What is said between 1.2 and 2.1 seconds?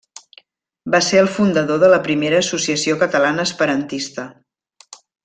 el fundador de la